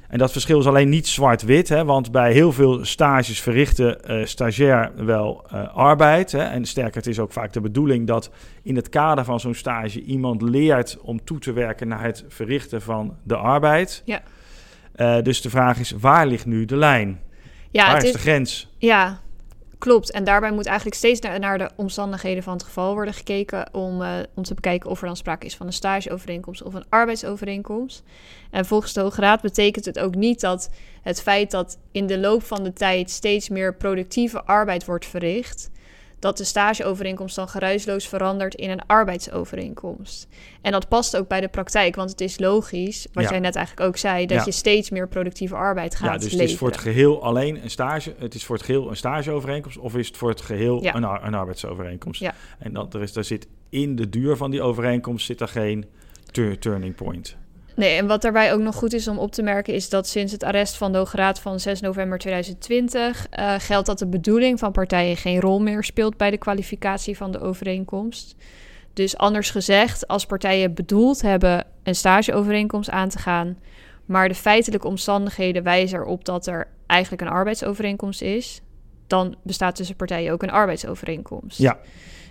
En 0.08 0.18
dat 0.18 0.32
verschil 0.32 0.60
is 0.60 0.68
alleen 0.68 0.90
niet 0.90 1.08
zwart-wit, 1.08 1.70
want 1.70 2.12
bij 2.12 2.32
heel 2.32 2.52
veel 2.52 2.86
stages 2.86 3.42
verrichten 3.42 4.12
uh, 4.12 4.26
stagiair 4.26 4.92
wel 5.06 5.46
uh, 5.54 5.76
arbeid. 5.76 6.32
Hè, 6.32 6.44
en 6.44 6.66
sterker, 6.66 6.96
het 6.96 7.08
is 7.08 7.20
ook 7.20 7.32
vaak 7.32 7.54
de 7.54 7.62
bedoeling 7.62 8.08
dat 8.08 8.32
in 8.64 8.76
het 8.76 8.90
kader 8.90 9.26
van 9.26 9.40
zo'n 9.40 9.54
stage 9.54 10.02
iemand 10.02 10.42
leert 10.42 10.98
om 11.02 11.24
toe 11.24 11.40
te 11.40 11.54
werken 11.54 11.88
naar 11.88 12.04
het 12.04 12.26
verrichten 12.28 12.82
van 12.82 13.18
de 13.24 13.36
arbeid. 13.36 14.02
Ja. 14.06 14.22
Uh, 14.98 15.22
dus 15.22 15.42
de 15.42 15.50
vraag 15.50 15.80
is, 15.80 15.92
waar 15.92 16.28
ligt 16.28 16.46
nu 16.46 16.66
de 16.66 16.78
lijn? 16.78 17.20
Ja, 17.72 17.88
waar 17.88 17.98
is, 17.98 18.04
is 18.04 18.12
de 18.12 18.18
grens? 18.18 18.70
Ja, 18.78 19.22
Klopt, 19.78 20.12
en 20.12 20.24
daarbij 20.24 20.52
moet 20.52 20.66
eigenlijk 20.66 20.98
steeds 20.98 21.20
naar, 21.20 21.40
naar, 21.40 21.58
de 21.58 21.70
omstandigheden 21.76 22.44
van 22.44 22.54
het 22.54 22.64
geval 22.64 22.94
worden 22.94 23.14
gekeken 23.14 23.74
om, 23.74 24.02
uh, 24.02 24.14
om 24.34 24.44
te 24.44 24.54
bekijken 24.54 24.90
of 24.90 25.02
er 25.02 25.08
dan 25.08 25.18
sprake 25.18 25.46
is 25.46 25.56
van 25.56 25.66
een 25.66 25.74
stageovereenkomst 25.74 26.64
of 26.64 26.74
een 26.74 26.86
arbeidsovereenkomst. 26.90 28.04
En 28.52 28.66
volgens 28.66 28.94
de 28.94 29.02
Hoge 29.02 29.22
Raad 29.22 29.42
betekent 29.42 29.86
het 29.86 30.00
ook 30.00 30.16
niet 30.16 30.40
dat 30.40 30.70
het 31.02 31.22
feit 31.22 31.52
dat 31.52 31.78
in 31.92 32.08
de 32.08 32.20
loop 32.20 32.44
van 32.44 32.64
de 32.64 32.74
tijd 32.74 33.10
steeds 33.10 33.50
meer 33.50 33.76
productieve 33.76 34.44
arbeid 34.44 34.86
wordt 34.86 35.06
verricht, 35.06 35.70
dat 36.20 36.38
de 36.38 36.44
stageovereenkomst 36.44 37.36
dan 37.36 37.48
geruisloos 37.48 38.08
verandert 38.08 38.56
in 38.56 38.70
een 38.70 38.86
arbeidsovereenkomst. 38.86 40.28
En 40.62 40.72
dat 40.72 40.88
past 40.88 41.18
ook 41.18 41.28
bij 41.28 41.42
de 41.42 41.48
praktijk, 41.48 41.96
want 41.96 42.10
het 42.10 42.22
is 42.22 42.40
logisch, 42.40 43.08
wat 43.14 43.30
jij 43.30 43.40
net 43.40 43.56
eigenlijk 43.56 43.88
ook 43.88 43.98
zei, 43.98 44.26
dat 44.26 44.46
je 44.46 44.52
steeds 44.52 44.90
meer 44.90 45.08
productieve 45.08 45.56
arbeid 45.56 45.96
gaat 45.96 46.10
Ja, 46.10 46.18
dus 46.18 46.32
het 46.32 46.42
is 46.42 46.58
voor 46.58 46.68
het 46.68 46.78
geheel 46.78 47.24
alleen 47.24 47.64
een 47.64 47.70
stage, 47.70 48.16
het 48.18 48.36
is 48.36 48.46
voor 48.46 48.56
het 48.56 48.66
geheel 48.66 48.90
een 48.90 48.96
stageovereenkomst 48.96 49.78
of 49.78 49.96
is 49.96 50.08
het 50.08 50.18
voor 50.18 50.30
het 50.30 50.42
geheel 50.42 50.86
een, 50.86 51.04
een 51.04 51.34
arbeidsovereenkomst? 51.34 52.22
Ja. 52.22 52.34
En 52.60 52.74
dat, 52.74 52.94
er, 52.94 53.02
is, 53.02 53.16
er 53.16 53.24
zit 53.24 53.48
in 53.70 53.96
de 53.96 54.10
duur 54.10 54.38
van 54.38 54.52
die 54.52 54.62
overeenkomst 54.62 55.26
zit 55.26 55.42
er 55.42 55.48
geen 55.48 55.86
turning 56.60 56.96
point. 56.96 57.38
Nee, 57.78 57.98
en 57.98 58.08
wat 58.08 58.22
daarbij 58.22 58.54
ook 58.54 58.60
nog 58.60 58.76
goed 58.76 58.94
is 58.94 59.08
om 59.08 59.18
op 59.18 59.32
te 59.32 59.42
merken, 59.42 59.74
is 59.74 59.90
dat 59.90 60.08
sinds 60.08 60.32
het 60.32 60.44
arrest 60.44 60.78
van 60.78 60.92
de 60.92 60.98
Hoge 60.98 61.18
Raad 61.18 61.40
van 61.40 61.60
6 61.60 61.82
november 61.82 62.18
2020 62.18 63.28
uh, 63.30 63.54
eh, 63.54 63.62
geldt 63.62 63.88
dat 63.88 64.00
de 64.00 64.08
bedoeling 64.08 64.60
van 64.60 64.72
partijen 64.72 65.18
geen 65.18 65.40
rol 65.40 65.62
meer 65.62 65.84
speelt 65.84 66.18
bij 66.18 66.32
de 66.32 66.38
kwalificatie 66.38 67.18
van 67.18 67.32
de 67.32 67.40
overeenkomst. 67.40 68.36
Dus 68.94 69.18
anders 69.18 69.50
gezegd, 69.50 70.08
als 70.08 70.26
partijen 70.26 70.74
bedoeld 70.74 71.22
hebben 71.22 71.66
een 71.84 71.96
stageovereenkomst 71.96 72.90
aan 72.90 73.10
te 73.10 73.20
gaan, 73.20 73.58
maar 74.06 74.28
de 74.28 74.36
feitelijke 74.36 74.88
omstandigheden 74.88 75.64
wijzen 75.64 76.00
erop 76.00 76.26
dat 76.26 76.48
er 76.48 76.68
eigenlijk 76.88 77.22
een 77.22 77.30
arbeidsovereenkomst 77.30 78.22
is, 78.22 78.62
dan 79.08 79.36
bestaat 79.44 79.76
tussen 79.76 79.96
partijen 79.96 80.34
ook 80.34 80.44
een 80.44 80.52
arbeidsovereenkomst. 80.52 81.58
Ja. 81.58 81.78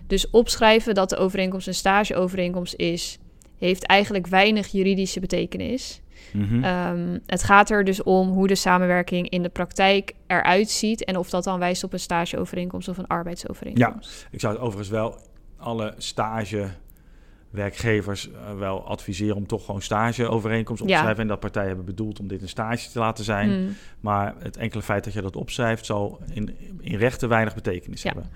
Dus 0.06 0.30
opschrijven 0.30 0.94
dat 0.94 1.10
de 1.10 1.16
overeenkomst 1.16 1.66
een 1.66 1.74
stageovereenkomst 1.74 2.74
is, 2.74 3.18
heeft 3.58 3.86
eigenlijk 3.86 4.26
weinig 4.26 4.66
juridische 4.66 5.20
betekenis. 5.20 6.00
Mhm. 6.32 6.64
Ehm, 6.64 7.18
het 7.26 7.42
gaat 7.42 7.70
er 7.70 7.84
dus 7.84 8.02
om 8.02 8.28
hoe 8.28 8.46
de 8.46 8.54
samenwerking 8.54 9.28
in 9.28 9.42
de 9.42 9.48
praktijk 9.48 10.12
eruit 10.26 10.70
ziet 10.70 11.04
en 11.04 11.16
of 11.16 11.30
dat 11.30 11.44
dan 11.44 11.58
wijst 11.58 11.84
op 11.84 11.92
een 11.92 12.00
stageovereenkomst 12.00 12.88
of 12.88 12.98
een 12.98 13.06
arbeidsovereenkomst. 13.06 14.20
Ja, 14.20 14.26
ik 14.30 14.40
zou 14.40 14.52
het 14.52 14.62
overigens 14.62 14.88
wel 14.88 15.18
alle 15.56 15.94
stagewerkgevers 15.98 18.28
uh, 18.28 18.34
wel 18.58 18.86
adviseren 18.86 19.36
om 19.36 19.46
toch 19.46 19.64
gewoon 19.64 19.82
stageovereenkomst 19.82 20.82
op 20.82 20.88
te 20.88 20.94
schrijven. 20.94 21.22
En 21.22 21.28
dat 21.28 21.40
partijen 21.40 21.68
hebben 21.68 21.86
bedoeld 21.86 22.20
om 22.20 22.28
dit 22.28 22.42
een 22.42 22.48
stage 22.48 22.90
te 22.90 22.98
laten 22.98 23.24
zijn. 23.24 23.48
Hmm. 23.48 23.76
Maar 24.00 24.34
het 24.38 24.56
enkele 24.56 24.82
feit 24.82 25.04
dat 25.04 25.12
je 25.12 25.22
dat 25.22 25.36
opschrijft 25.36 25.86
zal 25.86 26.20
in, 26.32 26.56
in 26.80 26.98
rechten 26.98 27.28
weinig 27.28 27.54
betekenis 27.54 28.02
ja. 28.02 28.12
hebben. 28.12 28.30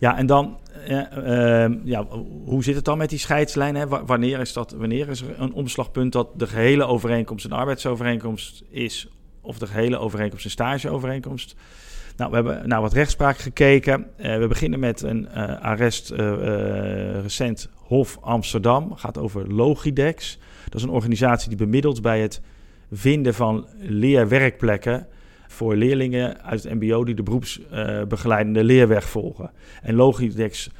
Ja, 0.00 0.16
en 0.16 0.26
dan, 0.26 0.58
uh, 0.88 1.66
ja, 1.84 2.06
hoe 2.44 2.64
zit 2.64 2.74
het 2.74 2.84
dan 2.84 2.98
met 2.98 3.10
die 3.10 3.18
scheidslijn? 3.18 3.74
Hè? 3.74 3.86
wanneer, 3.86 4.40
is 4.40 4.52
dat, 4.52 4.72
wanneer 4.72 5.08
is 5.08 5.20
er 5.20 5.40
een 5.40 5.52
omslagpunt 5.52 6.12
dat 6.12 6.28
de 6.38 6.46
gehele 6.46 6.84
overeenkomst 6.84 7.44
een 7.44 7.52
arbeidsovereenkomst 7.52 8.62
is, 8.70 9.08
of 9.40 9.58
de 9.58 9.66
gehele 9.66 9.98
overeenkomst 9.98 10.44
een 10.44 10.50
stageovereenkomst? 10.50 11.54
Nou, 12.16 12.30
we 12.30 12.36
hebben 12.36 12.68
naar 12.68 12.80
wat 12.80 12.92
rechtspraak 12.92 13.38
gekeken. 13.38 14.06
Uh, 14.18 14.38
we 14.38 14.46
beginnen 14.46 14.78
met 14.78 15.02
een 15.02 15.28
uh, 15.36 15.60
arrest 15.60 16.10
recent 17.22 17.68
Hof 17.74 18.18
Amsterdam. 18.20 18.94
Gaat 18.94 19.18
over 19.18 19.52
Logidex. 19.52 20.38
Dat 20.64 20.74
is 20.74 20.82
een 20.82 20.90
organisatie 20.90 21.48
die 21.48 21.58
bemiddelt 21.58 22.02
bij 22.02 22.20
het 22.20 22.40
vinden 22.90 23.34
van 23.34 23.66
leerwerkplekken 23.78 25.06
voor 25.50 25.76
leerlingen 25.76 26.42
uit 26.42 26.62
het 26.62 26.80
MBO 26.80 27.04
die 27.04 27.14
de 27.14 27.22
beroepsbegeleidende 27.22 28.64
leerweg 28.64 29.08
volgen. 29.08 29.50
En 29.82 29.94
Logidex 29.94 30.70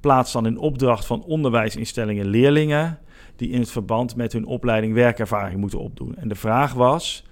plaatst 0.00 0.32
dan 0.32 0.46
in 0.46 0.58
opdracht 0.58 1.06
van 1.06 1.22
onderwijsinstellingen 1.22 2.26
leerlingen 2.26 2.98
die 3.36 3.50
in 3.50 3.60
het 3.60 3.70
verband 3.70 4.16
met 4.16 4.32
hun 4.32 4.44
opleiding 4.44 4.94
werkervaring 4.94 5.60
moeten 5.60 5.78
opdoen. 5.78 6.16
En 6.16 6.28
de 6.28 6.34
vraag 6.34 6.72
was 6.72 7.24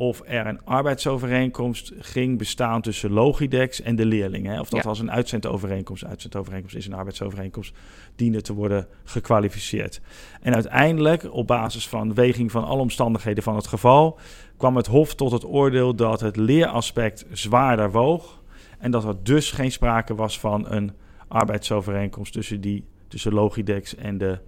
of 0.00 0.22
er 0.26 0.46
een 0.46 0.64
arbeidsovereenkomst 0.64 1.92
ging 1.98 2.38
bestaan 2.38 2.82
tussen 2.82 3.12
Logidex 3.12 3.80
en 3.80 3.96
de 3.96 4.06
leerlingen. 4.06 4.60
Of 4.60 4.68
dat 4.68 4.84
was 4.84 4.98
een 4.98 5.10
uitzendovereenkomst. 5.10 6.04
Uitzendovereenkomst 6.04 6.76
is 6.76 6.86
een 6.86 6.94
arbeidsovereenkomst, 6.94 7.74
diende 8.16 8.40
te 8.40 8.52
worden 8.52 8.86
gekwalificeerd. 9.04 10.00
En 10.40 10.54
uiteindelijk, 10.54 11.32
op 11.32 11.46
basis 11.46 11.88
van 11.88 12.14
weging 12.14 12.50
van 12.50 12.64
alle 12.64 12.80
omstandigheden 12.80 13.42
van 13.42 13.56
het 13.56 13.66
geval, 13.66 14.18
kwam 14.56 14.76
het 14.76 14.86
Hof 14.86 15.14
tot 15.14 15.32
het 15.32 15.44
oordeel 15.44 15.94
dat 15.94 16.20
het 16.20 16.36
leeraspect 16.36 17.26
zwaarder 17.32 17.90
woog. 17.90 18.42
En 18.78 18.90
dat 18.90 19.04
er 19.04 19.16
dus 19.22 19.50
geen 19.50 19.72
sprake 19.72 20.14
was 20.14 20.38
van 20.38 20.70
een 20.70 20.92
arbeidsovereenkomst 21.28 22.32
tussen, 22.32 22.60
die, 22.60 22.84
tussen 23.08 23.32
Logidex 23.32 23.94
en 23.94 24.18
de, 24.18 24.38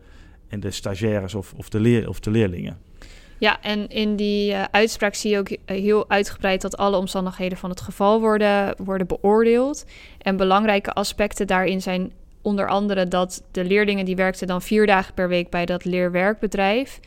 en 0.49 0.61
de 0.61 0.71
stagiaires 0.71 1.35
of, 1.35 1.53
of, 1.57 1.69
de 1.69 1.81
leer, 1.81 2.09
of 2.09 2.21
de 2.21 2.31
leerlingen. 2.31 2.79
Ja, 3.41 3.61
en 3.63 3.89
in 3.89 4.17
die 4.17 4.53
uh, 4.53 4.65
uitspraak 4.71 5.15
zie 5.15 5.31
je 5.31 5.39
ook 5.39 5.49
eh, 5.49 5.57
heel 5.65 6.11
uitgebreid 6.11 6.61
dat 6.61 6.77
alle 6.77 6.97
omstandigheden 6.97 7.59
van 7.59 7.71
het 7.71 7.81
geval 7.81 8.21
worden, 8.21 8.75
worden 8.79 9.07
beoordeeld. 9.07 9.85
En 10.19 10.37
belangrijke 10.37 10.93
aspecten 10.93 11.47
daarin 11.47 11.83
zijn 11.83 12.13
onder 12.43 12.69
andere 12.69 13.09
dat 13.09 13.43
de 13.51 13.65
leerlingen 13.65 14.05
die 14.05 14.17
werkten 14.17 14.47
dan 14.47 14.63
vier 14.63 14.87
dagen 14.87 15.15
per 15.15 15.29
week 15.29 15.51
bij 15.51 15.67
dat 15.67 15.85
leerwerkbedrijf. 15.85 17.01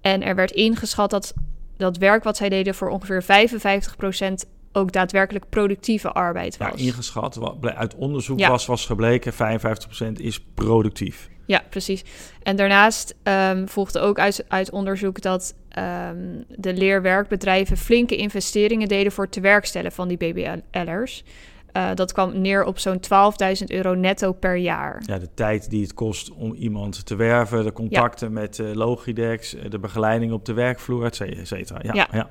En 0.00 0.22
er 0.22 0.34
werd 0.34 0.50
ingeschat 0.50 1.10
dat 1.10 1.34
dat 1.76 1.96
werk 1.96 2.24
wat 2.24 2.36
zij 2.36 2.48
deden 2.48 2.74
voor 2.74 2.88
ongeveer 2.88 3.22
55% 3.22 4.48
ook 4.78 4.92
daadwerkelijk 4.92 5.44
productieve 5.48 6.12
arbeid 6.12 6.56
was. 6.56 6.68
Ja, 6.68 6.86
ingeschat. 6.86 7.34
Wat 7.34 7.56
uit 7.64 7.94
onderzoek 7.94 8.46
was, 8.46 8.66
was 8.66 8.86
gebleken, 8.86 9.32
55% 9.32 9.36
is 10.12 10.40
productief. 10.54 11.28
Ja, 11.46 11.62
precies. 11.70 12.04
En 12.42 12.56
daarnaast 12.56 13.14
um, 13.22 13.68
volgde 13.68 14.00
ook 14.00 14.18
uit, 14.18 14.44
uit 14.48 14.70
onderzoek 14.70 15.22
dat 15.22 15.54
um, 15.78 16.44
de 16.48 16.74
leerwerkbedrijven 16.74 17.76
flinke 17.76 18.16
investeringen 18.16 18.88
deden 18.88 19.12
voor 19.12 19.24
het 19.24 19.32
tewerkstellen 19.32 19.92
van 19.92 20.08
die 20.08 20.16
BBL'ers. 20.16 21.24
Uh, 21.72 21.90
dat 21.94 22.12
kwam 22.12 22.40
neer 22.40 22.64
op 22.64 22.78
zo'n 22.78 23.00
12.000 23.60 23.64
euro 23.66 23.94
netto 23.94 24.32
per 24.32 24.56
jaar. 24.56 25.02
Ja, 25.06 25.18
de 25.18 25.28
tijd 25.34 25.70
die 25.70 25.82
het 25.82 25.94
kost 25.94 26.30
om 26.32 26.54
iemand 26.54 27.06
te 27.06 27.16
werven, 27.16 27.64
de 27.64 27.72
contacten 27.72 28.32
met 28.32 28.58
uh, 28.58 28.74
Logidex, 28.74 29.54
eh, 29.54 29.70
de 29.70 29.78
begeleiding 29.78 30.32
op 30.32 30.44
de 30.44 30.52
werkvloer, 30.52 31.04
et 31.04 31.14
cetera. 31.42 31.78
Ja, 31.82 31.92
ja. 31.94 32.08
ja. 32.12 32.30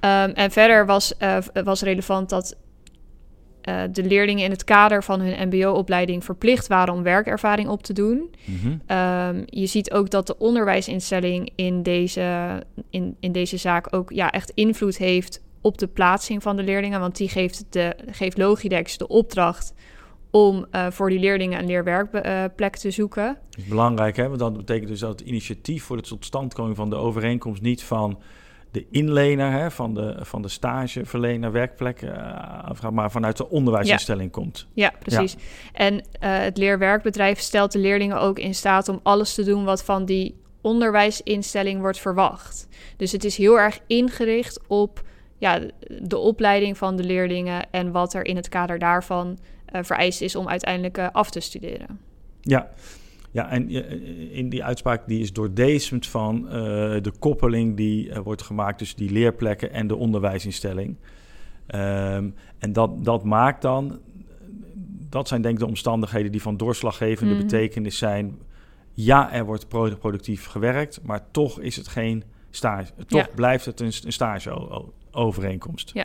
Um, 0.00 0.30
en 0.30 0.50
verder 0.50 0.86
was, 0.86 1.12
uh, 1.22 1.36
was 1.64 1.82
relevant 1.82 2.28
dat 2.28 2.56
uh, 3.68 3.82
de 3.90 4.04
leerlingen 4.04 4.44
in 4.44 4.50
het 4.50 4.64
kader 4.64 5.04
van 5.04 5.20
hun 5.20 5.48
MBO-opleiding 5.48 6.24
verplicht 6.24 6.66
waren 6.66 6.94
om 6.94 7.02
werkervaring 7.02 7.68
op 7.68 7.82
te 7.82 7.92
doen. 7.92 8.34
Mm 8.44 8.56
-hmm. 8.56 8.96
um, 8.96 9.42
je 9.46 9.66
ziet 9.66 9.92
ook 9.92 10.10
dat 10.10 10.26
de 10.26 10.38
onderwijsinstelling 10.38 11.52
in 11.54 11.82
deze, 11.82 12.62
in, 12.90 13.16
in 13.20 13.32
deze 13.32 13.56
zaak 13.56 13.94
ook 13.94 14.12
ja, 14.12 14.30
echt 14.30 14.50
invloed 14.54 14.96
heeft 14.96 15.42
op 15.60 15.78
de 15.78 15.86
plaatsing 15.86 16.42
van 16.42 16.56
de 16.56 16.62
leerlingen. 16.62 17.00
Want 17.00 17.16
die 17.16 17.28
geeft, 17.28 17.64
de, 17.70 17.96
geeft 18.10 18.38
Logidex 18.38 18.96
de 18.96 19.08
opdracht 19.08 19.74
om 20.30 20.66
uh, 20.72 20.86
voor 20.90 21.10
die 21.10 21.18
leerlingen 21.18 21.58
een 21.58 21.66
leerwerkplek 21.66 22.74
uh, 22.74 22.80
te 22.80 22.90
zoeken. 22.90 23.38
Dat 23.50 23.58
is 23.58 23.64
belangrijk, 23.64 24.16
hè? 24.16 24.28
Want 24.28 24.38
dat 24.38 24.56
betekent 24.56 24.88
dus 24.88 25.00
dat 25.00 25.18
het 25.18 25.28
initiatief 25.28 25.84
voor 25.84 25.96
de 25.96 26.02
totstandkoming 26.02 26.76
van 26.76 26.90
de 26.90 26.96
overeenkomst 26.96 27.62
niet 27.62 27.82
van 27.82 28.18
de 28.70 28.86
inlener 28.90 29.52
hè, 29.52 29.70
van, 29.70 29.94
de, 29.94 30.16
van 30.20 30.42
de 30.42 30.48
stageverlener, 30.48 31.52
werkplek, 31.52 32.02
uh, 32.02 32.90
maar 32.90 33.10
vanuit 33.10 33.36
de 33.36 33.48
onderwijsinstelling 33.48 34.30
ja. 34.34 34.40
komt. 34.40 34.66
Ja, 34.72 34.92
precies. 34.98 35.32
Ja. 35.32 35.38
En 35.72 35.94
uh, 35.94 36.00
het 36.20 36.56
leerwerkbedrijf 36.56 37.38
stelt 37.38 37.72
de 37.72 37.78
leerlingen 37.78 38.20
ook 38.20 38.38
in 38.38 38.54
staat 38.54 38.88
om 38.88 39.00
alles 39.02 39.34
te 39.34 39.44
doen 39.44 39.64
wat 39.64 39.84
van 39.84 40.04
die 40.04 40.34
onderwijsinstelling 40.60 41.80
wordt 41.80 41.98
verwacht. 41.98 42.68
Dus 42.96 43.12
het 43.12 43.24
is 43.24 43.36
heel 43.36 43.58
erg 43.58 43.78
ingericht 43.86 44.60
op 44.66 45.02
ja, 45.38 45.60
de 46.02 46.18
opleiding 46.18 46.78
van 46.78 46.96
de 46.96 47.04
leerlingen 47.04 47.70
en 47.70 47.92
wat 47.92 48.14
er 48.14 48.24
in 48.24 48.36
het 48.36 48.48
kader 48.48 48.78
daarvan 48.78 49.38
uh, 49.72 49.82
vereist 49.82 50.20
is 50.20 50.36
om 50.36 50.48
uiteindelijk 50.48 50.98
af 50.98 51.30
te 51.30 51.40
studeren. 51.40 52.00
Ja, 52.40 52.70
ja, 53.36 53.50
en 53.50 53.68
in 54.32 54.48
die 54.48 54.64
uitspraak 54.64 55.06
die 55.06 55.20
is 55.20 55.32
doordezemd 55.32 56.06
van 56.06 56.44
uh, 56.44 56.50
de 57.02 57.12
koppeling 57.18 57.76
die 57.76 58.08
uh, 58.08 58.18
wordt 58.18 58.42
gemaakt 58.42 58.78
tussen 58.78 58.96
die 58.96 59.10
leerplekken 59.10 59.72
en 59.72 59.86
de 59.86 59.96
onderwijsinstelling. 59.96 60.96
Um, 61.74 62.34
en 62.58 62.72
dat, 62.72 63.04
dat 63.04 63.24
maakt 63.24 63.62
dan, 63.62 63.98
dat 65.08 65.28
zijn 65.28 65.42
denk 65.42 65.54
ik 65.54 65.60
de 65.60 65.66
omstandigheden 65.66 66.32
die 66.32 66.42
van 66.42 66.56
doorslaggevende 66.56 67.34
mm. 67.34 67.40
betekenis 67.40 67.98
zijn. 67.98 68.38
Ja, 68.92 69.32
er 69.32 69.44
wordt 69.44 69.68
productief 69.68 70.46
gewerkt, 70.46 71.00
maar 71.02 71.30
toch 71.30 71.60
is 71.60 71.76
het 71.76 71.88
geen 71.88 72.24
stage. 72.50 72.92
Toch 73.06 73.26
ja. 73.26 73.28
blijft 73.34 73.64
het 73.64 73.80
een, 73.80 73.92
een 74.04 74.12
stageovereenkomst. 74.12 75.90
Ja. 75.94 76.04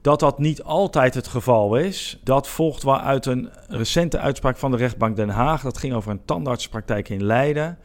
Dat 0.00 0.20
dat 0.20 0.38
niet 0.38 0.62
altijd 0.62 1.14
het 1.14 1.26
geval 1.26 1.76
is, 1.76 2.20
dat 2.24 2.48
volgt 2.48 2.82
wel 2.82 3.00
uit 3.00 3.26
een 3.26 3.50
recente 3.68 4.18
uitspraak 4.18 4.56
van 4.56 4.70
de 4.70 4.76
rechtbank 4.76 5.16
Den 5.16 5.28
Haag. 5.28 5.62
Dat 5.62 5.78
ging 5.78 5.94
over 5.94 6.10
een 6.10 6.24
tandartspraktijk 6.24 7.08
in 7.08 7.24
Leiden. 7.24 7.78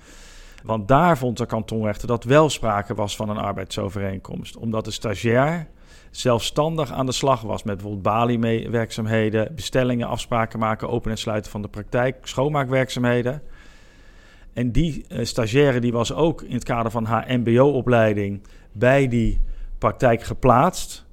Want 0.63 0.87
daar 0.87 1.17
vond 1.17 1.37
de 1.37 1.45
kantonrechter 1.45 2.07
dat 2.07 2.23
wel 2.23 2.49
sprake 2.49 2.95
was 2.95 3.15
van 3.15 3.29
een 3.29 3.37
arbeidsovereenkomst. 3.37 4.57
Omdat 4.57 4.85
de 4.85 4.91
stagiair 4.91 5.67
zelfstandig 6.11 6.91
aan 6.91 7.05
de 7.05 7.11
slag 7.11 7.41
was 7.41 7.63
met 7.63 7.75
bijvoorbeeld 7.75 8.03
balie-werkzaamheden, 8.03 9.55
bestellingen, 9.55 10.07
afspraken 10.07 10.59
maken, 10.59 10.89
open 10.89 11.11
en 11.11 11.17
sluiten 11.17 11.51
van 11.51 11.61
de 11.61 11.67
praktijk, 11.67 12.27
schoonmaakwerkzaamheden. 12.27 13.41
En 14.53 14.71
die 14.71 15.05
uh, 15.09 15.25
stagiaire 15.25 15.79
die 15.79 15.91
was 15.91 16.13
ook 16.13 16.41
in 16.41 16.53
het 16.53 16.63
kader 16.63 16.91
van 16.91 17.05
haar 17.05 17.39
MBO-opleiding 17.39 18.41
bij 18.71 19.07
die 19.07 19.41
praktijk 19.77 20.23
geplaatst 20.23 21.05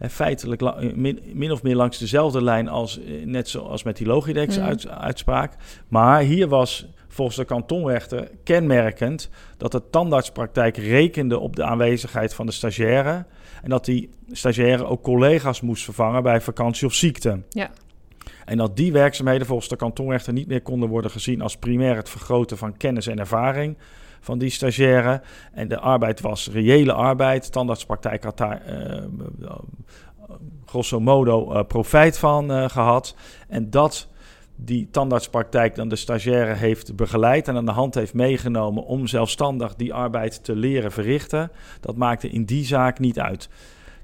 feitelijk 0.00 0.62
min, 0.96 1.20
min, 1.32 1.52
of 1.52 1.62
meer 1.62 1.76
langs 1.76 1.98
dezelfde 1.98 2.42
lijn 2.42 2.68
als 2.68 3.00
eh, 3.00 3.24
net 3.24 3.48
zoals 3.48 3.82
met 3.82 3.96
die 3.96 4.06
Logidex-uitspraak. 4.06 5.54
Maar 5.88 6.20
hier 6.20 6.48
was 6.48 6.88
volgens 7.08 7.36
de 7.36 7.44
kantonrechter 7.44 8.30
kenmerkend 8.44 9.30
dat 9.56 9.72
de 9.72 9.82
tandartspraktijk 9.90 10.76
rekende 10.76 11.38
op 11.38 11.56
de 11.56 11.64
aanwezigheid 11.64 12.34
van 12.34 12.46
de 12.46 12.52
stagiaire. 12.52 13.24
En 13.62 13.70
dat 13.70 13.84
die 13.84 14.10
stagiaire 14.30 14.84
ook 14.84 15.02
collega's 15.02 15.60
moest 15.60 15.84
vervangen 15.84 16.22
bij 16.22 16.40
vakantie 16.40 16.86
of 16.86 16.94
ziekte. 16.94 17.42
Ja. 17.48 17.70
En 18.44 18.56
dat 18.56 18.76
die 18.76 18.92
werkzaamheden 18.92 19.46
volgens 19.46 19.68
de 19.68 19.76
kantonrechter 19.76 20.32
niet 20.32 20.48
meer 20.48 20.62
konden 20.62 20.88
worden 20.88 21.10
gezien 21.10 21.40
als 21.40 21.56
primair 21.56 21.96
het 21.96 22.08
vergroten 22.08 22.58
van 22.58 22.76
kennis 22.76 23.06
en 23.06 23.18
ervaring 23.18 23.76
van 24.20 24.38
die 24.38 24.50
stagiaire. 24.50 25.22
En 25.52 25.68
de 25.68 25.78
arbeid 25.78 26.20
was 26.20 26.48
reële 26.52 26.92
arbeid. 26.92 27.52
Tandartspraktijk 27.52 28.24
had 28.24 28.36
daar 28.36 28.62
uh, 29.40 29.50
grosso 30.64 31.00
modo 31.00 31.52
uh, 31.52 31.62
profijt 31.64 32.18
van 32.18 32.70
gehad. 32.70 33.14
En 33.48 33.70
dat 33.70 34.08
die 34.60 34.88
tandartspraktijk 34.90 35.74
dan 35.74 35.88
de 35.88 35.96
stagiaire 35.96 36.54
heeft 36.54 36.96
begeleid 36.96 37.48
en 37.48 37.56
aan 37.56 37.66
de 37.66 37.72
hand 37.72 37.94
heeft 37.94 38.14
meegenomen 38.14 38.84
om 38.84 39.06
zelfstandig 39.06 39.74
die 39.74 39.94
arbeid 39.94 40.44
te 40.44 40.56
leren 40.56 40.92
verrichten, 40.92 41.50
dat 41.80 41.96
maakte 41.96 42.28
in 42.28 42.44
die 42.44 42.64
zaak 42.64 42.98
niet 42.98 43.20
uit. 43.20 43.48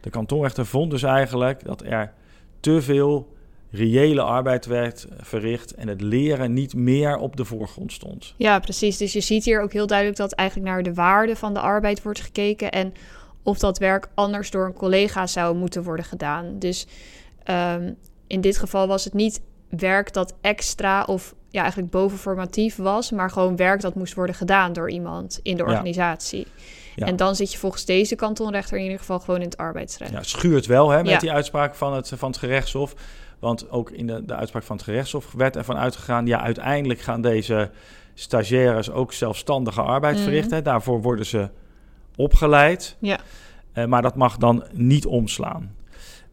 De 0.01 0.11
kantonrechter 0.11 0.67
vond 0.67 0.91
dus 0.91 1.03
eigenlijk 1.03 1.65
dat 1.65 1.83
er 1.83 2.13
te 2.61 2.83
veel 2.83 3.34
reële 3.75 4.23
arbeid 4.23 4.67
werd 4.67 5.07
verricht 5.21 5.75
en 5.75 5.89
het 5.89 6.01
leren 6.01 6.53
niet 6.53 6.75
meer 6.75 7.17
op 7.17 7.37
de 7.37 7.45
voorgrond 7.45 7.93
stond. 7.93 8.35
Ja, 8.37 8.59
precies. 8.59 8.97
Dus 8.97 9.13
je 9.13 9.21
ziet 9.21 9.45
hier 9.45 9.63
ook 9.63 9.73
heel 9.73 9.87
duidelijk 9.87 10.19
dat 10.19 10.33
eigenlijk 10.33 10.69
naar 10.71 10.83
de 10.83 10.95
waarde 10.95 11.37
van 11.37 11.55
de 11.55 11.61
arbeid 11.61 12.03
wordt 12.03 12.21
gekeken 12.21 12.73
en 12.73 12.95
of 13.43 13.59
dat 13.59 13.79
werk 13.79 14.09
anders 14.15 14.51
door 14.51 14.67
een 14.67 14.73
collega 14.73 15.27
zou 15.27 15.57
moeten 15.57 15.83
worden 15.83 16.05
gedaan. 16.05 16.59
Dus 16.59 16.87
um, 17.51 17.97
in 18.27 18.41
dit 18.41 18.59
geval 18.59 18.87
was 18.87 19.05
het 19.05 19.15
niet 19.15 19.41
werk 19.69 20.13
dat 20.13 20.35
extra 20.41 21.05
of 21.05 21.35
ja, 21.51 21.61
eigenlijk 21.61 21.91
bovenformatief 21.91 22.77
was, 22.77 23.11
maar 23.11 23.31
gewoon 23.31 23.57
werk 23.57 23.81
dat 23.81 23.95
moest 23.95 24.15
worden 24.15 24.35
gedaan 24.35 24.73
door 24.73 24.91
iemand 24.91 25.41
in 25.43 25.57
de 25.57 25.63
organisatie. 25.63 26.39
Ja. 26.39 26.63
Ja. 26.97 27.07
En 27.07 27.17
dan 27.17 27.37
zit 27.37 27.53
je 27.53 27.59
volgens 27.59 27.85
deze 27.85 28.17
kantonrechter 28.17 28.77
in 28.77 28.83
ieder 28.83 28.99
geval 28.99 29.21
gewoon 29.21 29.41
in 29.41 29.47
het 29.47 29.57
arbeidsrecht. 29.57 30.13
Ja, 30.13 30.23
schuurt 30.23 30.67
wel 30.67 30.91
hè, 30.91 31.03
met 31.03 31.11
ja. 31.11 31.19
die 31.19 31.33
uitspraak 31.33 31.75
van 31.75 31.95
het, 31.95 32.13
van 32.17 32.29
het 32.29 32.39
gerechtshof. 32.39 32.95
Want 33.45 33.71
ook 33.71 33.91
in 33.91 34.07
de, 34.07 34.25
de 34.25 34.35
uitspraak 34.35 34.63
van 34.63 34.77
het 34.77 34.85
gerechtshof 34.85 35.33
werd 35.33 35.57
ervan 35.57 35.77
uitgegaan... 35.77 36.27
ja, 36.27 36.41
uiteindelijk 36.41 37.01
gaan 37.01 37.21
deze 37.21 37.71
stagiaires 38.15 38.91
ook 38.91 39.13
zelfstandige 39.13 39.83
arbeid 39.83 40.17
mm. 40.17 40.23
verrichten. 40.23 40.65
Daarvoor 40.65 41.03
worden 41.03 41.27
ze 41.27 41.49
opgeleid. 42.17 42.97
Ja. 42.99 43.19
Uh, 43.75 43.85
maar 43.85 44.03
dat 44.03 44.17
mag 44.17 44.37
dan 44.37 44.65
niet 44.73 45.07
omslaan. 45.07 45.75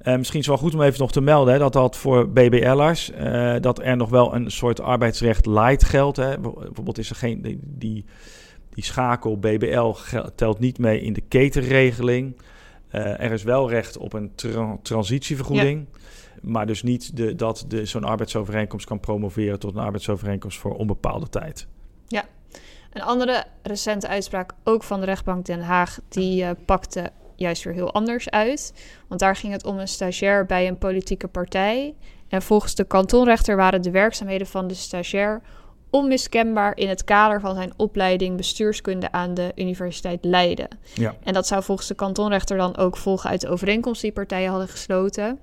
Uh, 0.04 0.16
misschien 0.16 0.40
is 0.40 0.46
het 0.46 0.56
wel 0.56 0.70
goed 0.70 0.74
om 0.74 0.82
even 0.82 1.00
nog 1.00 1.12
te 1.12 1.22
melden 1.22 1.54
hè, 1.54 1.60
dat 1.60 1.74
dat 1.74 1.98
voor 1.98 2.30
BBL'ers, 2.30 3.12
uh, 3.12 3.56
dat 3.60 3.80
er 3.80 3.98
nog 3.98 4.10
wel 4.10 4.36
een 4.36 4.52
soort 4.52 4.82
arbeidsrecht 4.82 5.46
light 5.46 5.84
geldt. 5.84 6.18
Hè. 6.18 6.40
Bijvoorbeeld 6.40 6.98
is 6.98 7.10
er 7.10 7.16
geen, 7.16 7.42
die, 7.42 7.60
die, 7.62 8.06
die 8.70 8.84
schakel 8.84 9.38
BBL 9.38 9.94
telt 10.36 10.60
niet 10.60 10.78
mee 10.78 11.02
in 11.02 11.14
de 11.14 11.22
ketenregeling. 11.22 12.36
er 12.90 13.32
is 13.32 13.44
wel 13.44 13.70
recht 13.70 13.98
op 13.98 14.14
een 14.14 14.32
tra 14.36 14.78
transitievergoeding. 14.82 15.86
Ja. 15.92 16.00
Maar 16.42 16.66
dus 16.66 16.84
niet 16.84 17.18
de, 17.18 17.36
dat 17.36 17.66
de, 17.68 17.86
zo'n 17.86 18.04
arbeidsovereenkomst 18.04 18.86
kan 18.86 19.00
promoveren 19.00 19.60
tot 19.60 19.76
een 19.76 19.82
arbeidsovereenkomst 19.82 20.60
voor 20.60 20.76
onbepaalde 20.76 21.30
tijd. 21.30 21.68
Ja, 22.08 22.24
een 22.94 23.02
andere 23.02 23.44
recente 23.62 24.08
uitspraak, 24.08 24.54
ook 24.64 24.84
van 24.84 25.00
de 25.00 25.06
rechtbank 25.06 25.46
Den 25.46 25.62
Haag, 25.62 26.00
die 26.10 26.44
uh, 26.44 26.50
pakte 26.66 27.12
juist 27.36 27.64
weer 27.64 27.74
heel 27.74 27.94
anders 27.94 28.30
uit. 28.30 28.74
Want 29.08 29.20
daar 29.20 29.36
ging 29.36 29.54
het 29.54 29.66
om 29.66 29.80
een 29.80 29.88
stagiair 29.88 30.46
bij 30.46 30.68
een 30.68 30.78
politieke 30.78 31.28
partij. 31.28 31.96
En 32.28 32.42
volgens 32.42 32.76
de 32.76 32.84
kantonrechter 32.84 33.56
waren 33.56 33.82
de 33.82 33.92
werkzaamheden 33.92 34.48
van 34.48 34.68
de 34.68 34.74
stagiair 34.74 35.42
onmiskenbaar 35.90 36.78
in 36.78 36.90
het 36.90 37.04
kader 37.04 37.40
van 37.40 37.56
zijn 37.56 37.74
opleiding 37.78 38.38
bestuurskunde 38.38 39.12
aan 39.12 39.34
de 39.34 39.52
Universiteit 39.56 40.26
Leiden. 40.26 40.68
Ja. 40.94 41.16
En 41.24 41.34
dat 41.34 41.48
zou 41.48 41.64
volgens 41.64 41.88
de 41.88 41.96
kantonrechter 41.96 42.58
dan 42.58 42.78
ook 42.78 42.98
volgen 42.98 43.30
uit 43.30 43.42
de 43.42 43.50
overeenkomst 43.50 44.02
die 44.02 44.12
partijen 44.12 44.50
hadden 44.50 44.68
gesloten. 44.68 45.40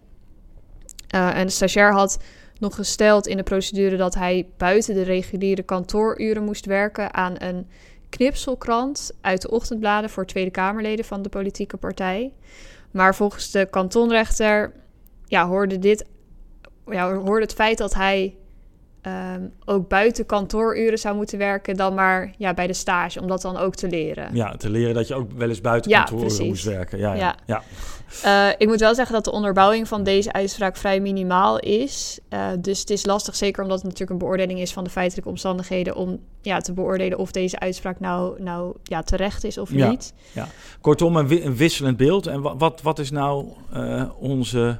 Uh, 1.15 1.39
en 1.39 1.47
de 1.47 1.53
stagiair 1.53 1.93
had 1.93 2.19
nog 2.59 2.75
gesteld 2.75 3.27
in 3.27 3.37
de 3.37 3.43
procedure 3.43 3.97
dat 3.97 4.15
hij 4.15 4.49
buiten 4.57 4.95
de 4.95 5.03
reguliere 5.03 5.63
kantooruren 5.63 6.45
moest 6.45 6.67
werken 6.67 7.15
aan 7.15 7.35
een 7.39 7.67
knipselkrant 8.09 9.11
uit 9.21 9.43
de 9.43 9.51
ochtendbladen 9.51 10.11
voor 10.11 10.27
Tweede 10.27 10.51
Kamerleden 10.51 11.05
van 11.05 11.23
de 11.23 11.29
politieke 11.29 11.77
partij. 11.77 12.33
Maar 12.91 13.15
volgens 13.15 13.51
de 13.51 13.67
kantonrechter 13.71 14.73
ja, 15.25 15.47
hoorde, 15.47 15.79
dit, 15.79 16.05
ja, 16.87 17.15
hoorde 17.15 17.45
het 17.45 17.55
feit 17.55 17.79
dat 17.79 17.95
hij 17.95 18.37
ehm, 19.01 19.43
ook 19.65 19.89
buiten 19.89 20.27
kantooruren 20.27 20.99
zou 20.99 21.17
moeten 21.17 21.39
werken 21.39 21.77
dan 21.77 21.95
maar 21.95 22.35
ja, 22.39 22.55
bij 22.55 22.67
de 22.67 22.73
stage, 22.73 23.21
om 23.21 23.27
dat 23.27 23.43
dan 23.43 23.57
ook 23.57 23.75
te 23.75 23.89
leren. 23.89 24.35
Ja, 24.35 24.57
te 24.57 24.71
leren 24.71 24.95
dat 24.95 25.09
je 25.09 25.15
ook 25.15 25.33
wel 25.33 25.49
eens 25.49 25.61
buiten 25.61 25.91
ja, 25.91 26.03
kantooruren 26.03 26.47
moest 26.47 26.65
werken. 26.65 26.99
Ja, 26.99 27.15
ja. 27.15 27.37
ja. 27.47 27.63
Uh, 28.25 28.49
ik 28.59 28.67
moet 28.67 28.81
wel 28.81 28.95
zeggen 28.95 29.15
dat 29.15 29.25
de 29.25 29.31
onderbouwing 29.31 29.89
van 29.89 30.03
deze 30.03 30.33
uitspraak 30.33 30.77
vrij 30.77 31.01
minimaal 31.01 31.59
is. 31.59 32.19
Uh, 32.31 32.49
dus 32.59 32.81
het 32.81 32.91
is 32.91 33.07
lastig, 33.07 33.37
zeker 33.37 33.63
omdat 33.63 33.77
het 33.77 33.85
natuurlijk 33.85 34.13
een 34.13 34.27
beoordeling 34.27 34.61
is 34.61 34.73
van 34.73 34.85
de 34.85 34.91
feitelijke 34.91 35.31
omstandigheden, 35.31 35.97
om 35.97 36.21
ja, 36.43 36.61
te 36.61 36.73
beoordelen 36.73 37.19
of 37.19 37.31
deze 37.31 37.59
uitspraak 37.59 38.01
nou, 38.01 38.43
nou 38.43 38.77
ja, 38.83 39.03
terecht 39.03 39.45
is 39.45 39.59
of 39.59 39.71
niet. 39.71 40.15
Ja. 40.33 40.49
Kortom, 40.81 41.17
een, 41.17 41.47
een 41.47 41.57
wisselend 41.57 41.97
beeld. 41.97 42.27
En 42.27 42.41
wat, 42.41 42.55
wat, 42.59 42.83
wat 42.83 42.99
is 42.99 43.11
nou 43.11 43.47
uh, 43.75 44.11
onze 44.19 44.79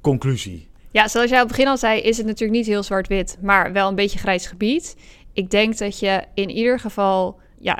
conclusie? 0.00 0.68
Ja, 0.94 1.08
zoals 1.08 1.30
jij 1.30 1.40
op 1.40 1.48
het 1.48 1.56
begin 1.56 1.70
al 1.70 1.78
zei, 1.78 2.00
is 2.00 2.16
het 2.16 2.26
natuurlijk 2.26 2.58
niet 2.58 2.66
heel 2.66 2.82
zwart-wit, 2.82 3.36
maar 3.40 3.72
wel 3.72 3.88
een 3.88 3.94
beetje 3.94 4.18
grijs 4.18 4.46
gebied. 4.46 4.96
Ik 5.32 5.50
denk 5.50 5.78
dat 5.78 5.98
je 5.98 6.22
in 6.34 6.50
ieder 6.50 6.80
geval, 6.80 7.40
ja, 7.58 7.78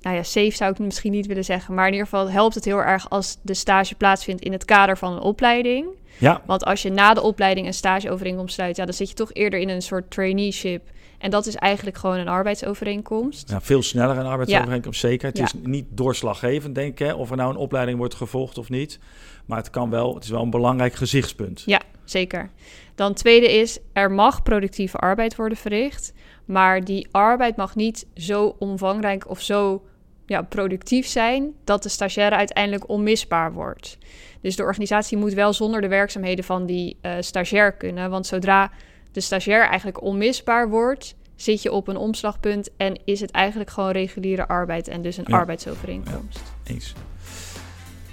nou 0.00 0.16
ja, 0.16 0.22
safe 0.22 0.50
zou 0.50 0.72
ik 0.72 0.78
misschien 0.78 1.12
niet 1.12 1.26
willen 1.26 1.44
zeggen, 1.44 1.74
maar 1.74 1.86
in 1.86 1.92
ieder 1.92 2.08
geval 2.08 2.30
helpt 2.30 2.54
het 2.54 2.64
heel 2.64 2.82
erg 2.82 3.10
als 3.10 3.38
de 3.42 3.54
stage 3.54 3.94
plaatsvindt 3.94 4.42
in 4.42 4.52
het 4.52 4.64
kader 4.64 4.98
van 4.98 5.12
een 5.12 5.20
opleiding. 5.20 5.86
Ja. 6.18 6.42
Want 6.46 6.64
als 6.64 6.82
je 6.82 6.90
na 6.90 7.14
de 7.14 7.22
opleiding 7.22 7.66
een 7.66 7.74
stageovereenkomst 7.74 8.54
sluit, 8.54 8.76
ja, 8.76 8.84
dan 8.84 8.94
zit 8.94 9.08
je 9.08 9.14
toch 9.14 9.32
eerder 9.32 9.58
in 9.58 9.68
een 9.68 9.82
soort 9.82 10.10
traineeship. 10.10 10.82
En 11.18 11.30
dat 11.30 11.46
is 11.46 11.54
eigenlijk 11.54 11.96
gewoon 11.96 12.18
een 12.18 12.28
arbeidsovereenkomst. 12.28 13.50
Ja, 13.50 13.60
veel 13.60 13.82
sneller 13.82 14.16
een 14.16 14.26
arbeidsovereenkomst, 14.26 15.00
zeker. 15.00 15.28
Het 15.28 15.38
is 15.38 15.52
niet 15.62 15.86
doorslaggevend, 15.90 16.74
denk 16.74 17.00
ik, 17.00 17.16
of 17.16 17.30
er 17.30 17.36
nou 17.36 17.50
een 17.50 17.56
opleiding 17.56 17.98
wordt 17.98 18.14
gevolgd 18.14 18.58
of 18.58 18.68
niet. 18.68 18.98
Maar 19.46 19.58
het 19.58 19.70
kan 19.70 19.90
wel, 19.90 20.14
het 20.14 20.24
is 20.24 20.30
wel 20.30 20.42
een 20.42 20.50
belangrijk 20.50 20.94
gezichtspunt. 20.94 21.62
Ja, 21.66 21.80
zeker. 22.10 22.50
Dan 22.94 23.14
tweede 23.14 23.52
is, 23.52 23.78
er 23.92 24.10
mag 24.10 24.42
productieve 24.42 24.96
arbeid 24.96 25.36
worden 25.36 25.58
verricht, 25.58 26.12
maar 26.44 26.84
die 26.84 27.08
arbeid 27.10 27.56
mag 27.56 27.74
niet 27.74 28.06
zo 28.14 28.56
omvangrijk 28.58 29.30
of 29.30 29.40
zo 29.40 29.84
ja, 30.26 30.42
productief 30.42 31.06
zijn 31.06 31.54
dat 31.64 31.82
de 31.82 31.88
stagiaire 31.88 32.36
uiteindelijk 32.36 32.88
onmisbaar 32.88 33.52
wordt. 33.52 33.98
Dus 34.40 34.56
de 34.56 34.62
organisatie 34.62 35.18
moet 35.18 35.32
wel 35.32 35.52
zonder 35.52 35.80
de 35.80 35.88
werkzaamheden 35.88 36.44
van 36.44 36.66
die 36.66 36.96
uh, 37.02 37.12
stagiair 37.20 37.72
kunnen, 37.72 38.10
want 38.10 38.26
zodra 38.26 38.70
de 39.12 39.20
stagiair 39.20 39.66
eigenlijk 39.66 40.02
onmisbaar 40.02 40.68
wordt, 40.68 41.14
zit 41.36 41.62
je 41.62 41.72
op 41.72 41.88
een 41.88 41.96
omslagpunt 41.96 42.70
en 42.76 43.00
is 43.04 43.20
het 43.20 43.30
eigenlijk 43.30 43.70
gewoon 43.70 43.90
reguliere 43.90 44.48
arbeid 44.48 44.88
en 44.88 45.02
dus 45.02 45.16
een 45.16 45.26
arbeidsovereenkomst. 45.26 46.42
Ja, 46.64 46.74
eens. 46.74 46.94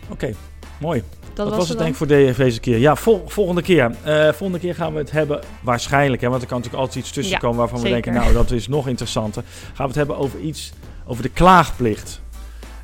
Oké, 0.09 0.33
mooi. 0.79 1.03
Dat, 1.33 1.55
was, 1.55 1.69
het 1.69 1.77
denk 1.77 1.89
ik 1.89 1.95
voor 1.95 2.07
deze 2.07 2.59
keer. 2.59 2.77
Ja, 2.77 2.95
volgende 3.25 3.61
keer. 3.61 3.95
Uh, 4.07 4.29
volgende 4.31 4.59
keer 4.59 4.75
gaan 4.75 4.93
we 4.93 4.99
het 4.99 5.11
hebben, 5.11 5.41
waarschijnlijk, 5.61 6.21
hè, 6.21 6.29
want 6.29 6.41
er 6.41 6.47
kan 6.47 6.57
natuurlijk 6.57 6.83
altijd 6.83 7.03
iets 7.03 7.13
tussen 7.13 7.39
komen 7.39 7.57
waarvan 7.57 7.81
we 7.81 7.89
denken, 7.89 8.13
nou, 8.13 8.33
dat 8.33 8.51
is 8.51 8.67
nog 8.67 8.87
interessanter. 8.87 9.43
Gaan 9.63 9.73
we 9.75 9.83
het 9.83 9.95
hebben 9.95 10.17
over 10.17 10.39
iets, 10.39 10.73
over 11.05 11.23
de 11.23 11.29
klaagplicht 11.29 12.21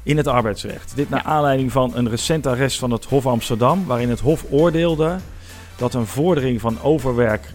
in 0.03 0.17
het 0.17 0.27
arbeidsrecht. 0.27 0.91
Dit 0.95 1.09
naar 1.09 1.23
aanleiding 1.23 1.71
van 1.71 1.91
een 1.95 2.09
recent 2.09 2.45
arrest 2.45 2.79
van 2.79 2.91
het 2.91 3.05
Hof 3.05 3.25
Amsterdam, 3.25 3.85
waarin 3.85 4.09
het 4.09 4.19
Hof 4.19 4.45
oordeelde 4.49 5.17
dat 5.77 5.93
een 5.93 6.05
vordering 6.05 6.61
van 6.61 6.81
overwerk 6.81 7.53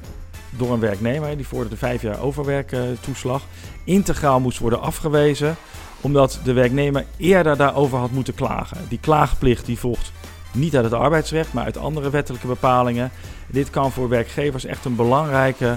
door 0.50 0.72
een 0.72 0.80
werknemer, 0.80 1.36
die 1.36 1.46
vorderde 1.46 1.76
vijf 1.76 2.02
jaar 2.02 2.20
overwerktoeslag, 2.20 3.42
integraal 3.84 4.40
moest 4.40 4.58
worden 4.58 4.80
afgewezen, 4.80 5.56
omdat 6.00 6.40
de 6.44 6.52
werknemer 6.52 7.04
eerder 7.16 7.56
daarover 7.56 7.98
had 7.98 8.10
moeten 8.10 8.34
klagen. 8.34 8.76
Die 8.88 8.98
klaagplicht 9.00 9.66
die 9.66 9.78
volgt 9.78 10.12
niet 10.54 10.76
uit 10.76 10.84
het 10.84 10.92
arbeidsrecht, 10.92 11.52
maar 11.52 11.64
uit 11.64 11.76
andere 11.76 12.10
wettelijke 12.10 12.46
bepalingen. 12.46 13.10
Dit 13.46 13.70
kan 13.70 13.92
voor 13.92 14.08
werkgevers 14.08 14.64
echt 14.64 14.84
een 14.84 14.96
belangrijke 14.96 15.76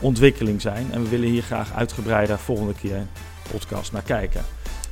ontwikkeling 0.00 0.60
zijn. 0.60 0.86
En 0.92 1.02
we 1.02 1.08
willen 1.08 1.28
hier 1.28 1.42
graag 1.42 1.72
uitgebreider 1.74 2.38
volgende 2.38 2.74
keer 2.74 3.06
podcast 3.50 3.92
naar 3.92 4.02
kijken. 4.02 4.44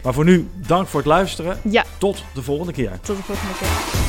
Maar 0.02 0.14
voor 0.14 0.24
nu, 0.24 0.48
dank 0.54 0.88
voor 0.88 1.00
het 1.00 1.08
luisteren. 1.08 1.58
Ja. 1.62 1.84
Tot 1.98 2.24
de 2.34 2.42
volgende 2.42 2.72
keer. 2.72 2.90
Tot 3.00 3.16
de 3.16 3.22
volgende 3.22 3.54
keer. 3.58 4.03